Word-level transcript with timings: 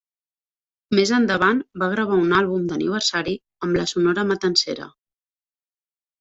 Més 0.99 1.11
endavant 1.17 1.59
va 1.83 1.89
gravar 1.91 2.17
un 2.21 2.33
àlbum 2.39 2.65
d'aniversari 2.73 3.37
amb 3.67 3.79
la 3.81 3.85
Sonora 3.93 4.27
Matancera. 4.33 4.91